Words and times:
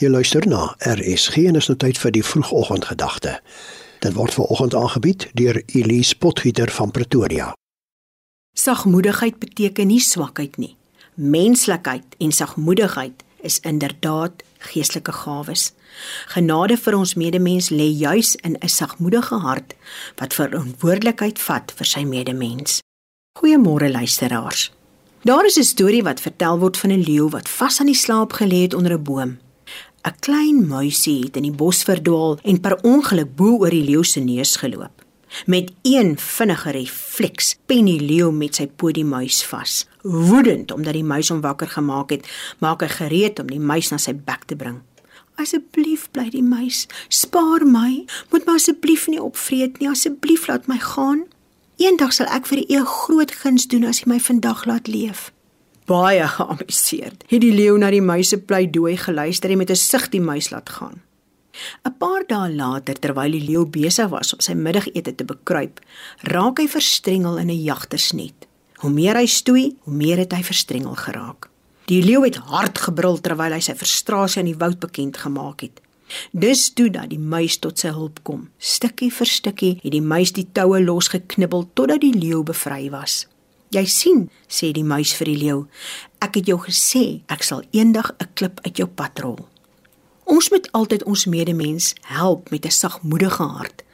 Jy 0.00 0.08
luister 0.08 0.46
na 0.48 0.76
RSG 0.80 1.42
en 1.50 1.58
is 1.60 1.66
nou 1.68 1.74
tyd 1.76 1.98
vir 2.00 2.12
die 2.14 2.22
vroegoggendgedagte. 2.24 3.34
Dit 4.00 4.14
word 4.16 4.32
veraloggend 4.32 4.72
aangebied 4.74 5.26
deur 5.36 5.58
Elise 5.76 6.16
Potgieter 6.16 6.70
van 6.72 6.88
Pretoria. 6.90 7.50
Sagmoedigheid 8.56 9.36
beteken 9.42 9.90
nie 9.92 10.00
swakheid 10.00 10.56
nie. 10.56 10.70
Menslikheid 11.20 12.16
en 12.16 12.32
sagmoedigheid 12.32 13.20
is 13.44 13.58
inderdaad 13.60 14.40
geestelike 14.70 15.12
gawes. 15.12 15.74
Genade 16.32 16.80
vir 16.80 16.96
ons 16.96 17.12
medemens 17.20 17.68
lê 17.68 17.90
juis 17.92 18.32
in 18.40 18.56
'n 18.56 18.68
sagmoedige 18.68 19.36
hart 19.44 19.76
wat 20.16 20.34
verantwoordelikheid 20.34 21.38
vat 21.38 21.72
vir 21.76 21.86
sy 21.86 22.04
medemens. 22.04 22.80
Goeiemôre 23.38 23.92
luisteraars. 23.92 24.72
Daar 25.24 25.44
is 25.44 25.58
'n 25.58 25.62
storie 25.62 26.02
wat 26.02 26.20
vertel 26.20 26.58
word 26.58 26.76
van 26.76 26.90
'n 26.90 27.04
leeu 27.04 27.28
wat 27.28 27.48
vas 27.48 27.80
aan 27.80 27.92
die 27.92 28.02
slaap 28.04 28.32
gelê 28.32 28.62
het 28.62 28.74
onder 28.74 28.92
'n 28.96 29.04
boom. 29.04 29.38
'n 30.02 30.16
Klein 30.20 30.66
muisie 30.66 31.24
het 31.24 31.36
in 31.36 31.42
die 31.42 31.56
bos 31.62 31.82
verdwaal 31.82 32.38
en 32.42 32.60
per 32.60 32.78
ongeluk 32.82 33.34
bo 33.36 33.58
oor 33.60 33.70
die 33.70 33.84
leeu 33.84 34.04
se 34.04 34.20
neus 34.20 34.56
geloop. 34.56 35.04
Met 35.46 35.72
een 35.82 36.18
vinnige 36.18 36.70
refleks 36.70 37.56
pen 37.66 37.84
die 37.84 38.00
leeu 38.00 38.30
met 38.32 38.54
sy 38.54 38.66
poot 38.66 38.94
die 38.94 39.04
muis 39.04 39.42
vas. 39.44 39.86
Woedend 40.02 40.72
omdat 40.72 40.96
die 40.96 41.04
muis 41.04 41.28
hom 41.28 41.40
wakker 41.40 41.68
gemaak 41.68 42.10
het, 42.10 42.28
maak 42.58 42.80
hy 42.80 42.88
gereed 42.88 43.38
om 43.38 43.46
die 43.46 43.60
muis 43.60 43.90
na 43.90 43.98
sy 43.98 44.14
bek 44.14 44.46
te 44.46 44.56
bring. 44.56 44.80
Asseblief 45.36 46.08
bly 46.12 46.28
die 46.32 46.44
muis, 46.44 46.86
spaar 47.08 47.64
my, 47.64 48.04
moet 48.32 48.46
my 48.46 48.56
asseblief 48.56 49.06
nie 49.08 49.20
opvreet 49.20 49.78
nie, 49.80 49.88
asseblief 49.88 50.48
laat 50.48 50.66
my 50.68 50.80
gaan. 50.80 51.26
Eendag 51.76 52.12
sal 52.12 52.28
ek 52.32 52.48
vir 52.48 52.64
u 52.64 52.80
'n 52.80 52.86
groot 52.86 53.32
guns 53.32 53.68
doen 53.68 53.84
as 53.84 54.02
u 54.02 54.08
my 54.08 54.18
vandag 54.20 54.64
laat 54.64 54.88
leef 54.88 55.30
baie 55.90 56.26
geamuseerd. 56.36 57.24
Het 57.30 57.42
die 57.42 57.54
leeu 57.54 57.76
na 57.78 57.90
die 57.90 58.04
muise 58.04 58.38
pleidooi 58.38 58.96
geluister 58.96 59.50
en 59.50 59.58
met 59.58 59.70
'n 59.70 59.76
sug 59.76 60.08
die 60.08 60.20
muis 60.20 60.50
laat 60.50 60.68
gaan. 60.68 61.02
'n 61.84 61.94
Paar 61.98 62.24
dae 62.26 62.54
later, 62.54 62.94
terwyl 62.94 63.30
die 63.30 63.46
leeu 63.50 63.64
besig 63.66 64.08
was 64.08 64.32
om 64.32 64.40
sy 64.40 64.54
middagete 64.54 65.14
te 65.14 65.24
bekruip, 65.24 65.80
raak 66.22 66.58
hy 66.58 66.68
verstrengel 66.68 67.38
in 67.38 67.50
'n 67.50 67.62
jagtersnet. 67.62 68.46
Hoe 68.80 68.90
meer 68.90 69.16
hy 69.16 69.26
stoei, 69.26 69.76
hoe 69.84 69.94
meer 69.94 70.16
het 70.16 70.32
hy 70.32 70.42
verstrengel 70.42 70.94
geraak. 70.94 71.48
Die 71.84 72.02
leeu 72.02 72.22
het 72.24 72.36
hard 72.36 72.78
gebrul 72.78 73.20
terwyl 73.20 73.52
hy 73.52 73.60
sy 73.60 73.74
frustrasie 73.74 74.40
aan 74.40 74.46
die 74.46 74.58
woud 74.58 74.78
bekend 74.78 75.16
gemaak 75.16 75.60
het. 75.60 75.80
Dis 76.32 76.70
toe 76.72 76.90
dat 76.90 77.10
die 77.10 77.18
muis 77.18 77.58
tot 77.58 77.78
sy 77.78 77.88
hulp 77.88 78.22
kom. 78.22 78.48
Stukkie 78.58 79.10
vir 79.10 79.26
stukkie 79.26 79.78
het 79.82 79.92
die 79.92 80.02
muis 80.02 80.32
die 80.32 80.46
toue 80.52 80.80
losgeknibbel 80.82 81.68
totdat 81.74 82.00
die 82.00 82.14
leeu 82.14 82.42
bevry 82.42 82.90
was. 82.90 83.26
Jy 83.70 83.84
sien, 83.86 84.22
sê 84.50 84.72
die 84.74 84.82
muis 84.82 85.12
vir 85.14 85.28
die 85.30 85.38
leeu, 85.38 85.58
ek 86.18 86.40
het 86.40 86.48
jou 86.50 86.56
gesê 86.64 87.22
ek 87.30 87.44
sal 87.46 87.62
eendag 87.70 88.10
'n 88.18 88.26
klip 88.34 88.58
uit 88.66 88.76
jou 88.76 88.88
pad 88.88 89.18
rol. 89.22 89.46
Ons 90.26 90.50
moet 90.50 90.66
altyd 90.72 91.04
ons 91.04 91.26
medemens 91.26 91.94
help 92.02 92.50
met 92.50 92.66
'n 92.66 92.70
sagmoedige 92.70 93.42
hart, 93.42 93.84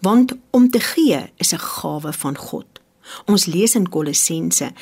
want 0.00 0.32
om 0.50 0.70
te 0.70 0.80
gee 0.80 1.32
is 1.36 1.52
'n 1.52 1.58
gawe 1.58 2.12
van 2.12 2.36
God. 2.36 2.66
Ons 3.26 3.46
lees 3.46 3.74
in 3.74 3.88
Kolossense: 3.88 4.72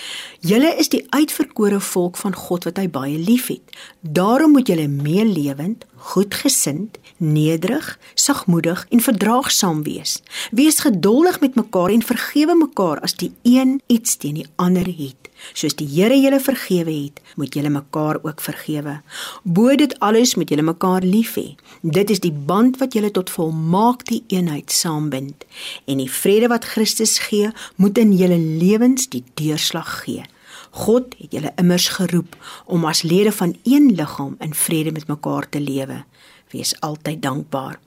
"Julle 0.40 0.76
is 0.76 0.88
die 0.88 1.06
uitverkore 1.08 1.80
volk 1.80 2.16
van 2.16 2.34
God 2.34 2.64
wat 2.64 2.76
hy 2.76 2.88
baie 2.88 3.18
liefhet. 3.18 3.76
Daarom 4.00 4.52
moet 4.52 4.66
julle 4.66 4.88
meelewend, 4.88 5.84
goedgesind, 5.96 6.98
nederig, 7.16 7.98
sagmoedig 8.14 8.86
en 8.90 9.00
verdraagsaam 9.00 9.82
wees. 9.82 10.22
Wees 10.50 10.78
geduldig 10.78 11.40
met 11.40 11.54
mekaar 11.54 11.90
en 11.90 12.02
vergewe 12.02 12.54
mekaar 12.54 13.00
as 13.00 13.14
die 13.14 13.32
een 13.42 13.80
iets 13.86 14.16
teen 14.16 14.34
die 14.34 14.48
ander 14.56 14.86
het. 14.86 15.21
Soos 15.52 15.76
die 15.76 15.88
Here 15.88 16.16
julle 16.16 16.40
vergewe 16.40 16.92
het, 16.92 17.20
moet 17.36 17.54
julle 17.54 17.70
mekaar 17.70 18.18
ook 18.22 18.40
vergewe. 18.40 19.00
Bo 19.42 19.74
dit 19.76 19.94
alles 20.00 20.34
moet 20.34 20.50
julle 20.50 20.64
mekaar 20.66 21.02
lief 21.02 21.34
hê. 21.36 21.54
Dit 21.82 22.10
is 22.10 22.22
die 22.24 22.32
band 22.32 22.78
wat 22.82 22.94
julle 22.94 23.10
tot 23.10 23.30
volmaakte 23.30 24.20
eenheid 24.28 24.72
saambind. 24.72 25.46
En 25.86 25.98
die 26.02 26.10
vrede 26.10 26.48
wat 26.52 26.68
Christus 26.74 27.18
gee, 27.28 27.50
moet 27.76 27.98
in 27.98 28.14
julle 28.16 28.38
lewens 28.38 29.08
die 29.12 29.24
deurslag 29.34 30.02
gee. 30.04 30.24
God 30.72 31.12
het 31.18 31.34
julle 31.36 31.52
immers 31.60 31.88
geroep 31.98 32.36
om 32.64 32.84
as 32.88 33.02
lede 33.02 33.32
van 33.32 33.56
een 33.68 33.92
liggaam 33.96 34.36
in 34.40 34.54
vrede 34.54 34.92
met 34.92 35.06
mekaar 35.06 35.48
te 35.48 35.60
lewe. 35.60 36.04
Wees 36.52 36.74
altyd 36.80 37.22
dankbaar. 37.22 37.78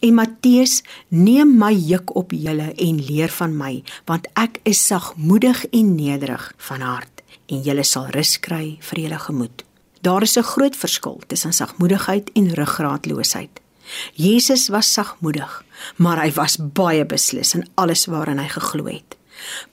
En 0.00 0.14
Matteus, 0.14 0.82
neem 1.08 1.56
my 1.58 1.72
juk 1.72 2.14
op 2.16 2.32
julle 2.36 2.72
en 2.74 2.98
leer 3.04 3.32
van 3.32 3.56
my, 3.56 3.82
want 4.04 4.28
ek 4.36 4.60
is 4.68 4.82
sagmoedig 4.86 5.64
en 5.72 5.94
nederig 5.96 6.52
van 6.68 6.84
hart, 6.84 7.22
en 7.48 7.62
julle 7.64 7.84
sal 7.84 8.10
rus 8.14 8.36
kry 8.40 8.76
vir 8.80 9.00
julle 9.06 9.18
gemoed. 9.18 9.64
Daar 10.00 10.22
is 10.22 10.36
'n 10.36 10.42
groot 10.42 10.76
verskil 10.76 11.20
tussen 11.26 11.52
sagmoedigheid 11.52 12.30
en 12.34 12.54
ruggraatloosheid. 12.54 13.60
Jesus 14.14 14.68
was 14.68 14.92
sagmoedig, 14.92 15.64
maar 15.96 16.22
hy 16.22 16.32
was 16.32 16.56
baie 16.58 17.04
beslis 17.06 17.54
in 17.54 17.68
alles 17.74 18.06
waarin 18.06 18.38
hy 18.38 18.48
geglo 18.48 18.86
het. 18.86 19.16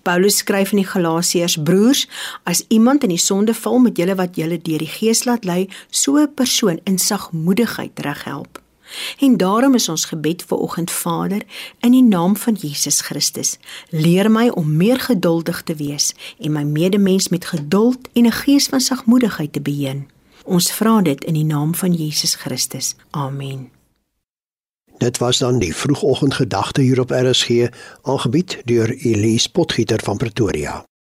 Paulus 0.02 0.38
skryf 0.38 0.72
in 0.72 0.78
die 0.78 0.88
Galasiërs: 0.88 1.58
Broers, 1.64 2.08
as 2.44 2.66
iemand 2.68 3.04
in 3.04 3.10
die 3.10 3.22
sonde 3.22 3.54
val 3.54 3.80
met 3.80 3.98
julle 3.98 4.16
wat 4.16 4.36
julle 4.36 4.62
deur 4.62 4.80
die 4.80 4.88
Gees 4.88 5.24
laat 5.26 5.46
lei, 5.46 5.70
so 5.90 6.18
'n 6.18 6.34
persoon 6.34 6.80
in 6.84 7.00
sagmoedigheid 7.00 8.00
reghelp. 8.00 8.62
En 9.20 9.38
daarom 9.38 9.74
is 9.74 9.90
ons 9.90 10.06
gebed 10.06 10.44
vir 10.44 10.58
oggend 10.58 10.92
Vader 10.92 11.42
in 11.80 11.92
die 11.92 12.04
naam 12.04 12.38
van 12.38 12.54
Jesus 12.54 13.02
Christus. 13.02 13.58
Leer 13.90 14.32
my 14.32 14.48
om 14.48 14.76
meer 14.78 15.00
geduldig 15.00 15.64
te 15.64 15.76
wees 15.76 16.14
en 16.40 16.52
my 16.52 16.64
medemens 16.64 17.30
met 17.30 17.46
geduld 17.46 18.10
en 18.14 18.26
'n 18.26 18.32
gees 18.32 18.68
van 18.68 18.82
sagmoedigheid 18.82 19.54
te 19.54 19.62
beheer. 19.62 20.06
Ons 20.44 20.72
vra 20.72 21.02
dit 21.02 21.24
in 21.24 21.34
die 21.34 21.48
naam 21.48 21.76
van 21.76 21.94
Jesus 21.94 22.36
Christus. 22.36 22.96
Amen. 23.12 23.73
Dit 25.04 25.18
was 25.18 25.38
dan 25.38 25.60
die 25.60 25.76
vroegoggendgedagte 25.76 26.82
hier 26.82 27.00
op 27.00 27.10
RSG, 27.10 27.68
aangebied 28.02 28.62
deur 28.66 28.90
Elise 28.90 29.52
Potgieter 29.52 30.00
van 30.04 30.18
Pretoria. 30.18 30.86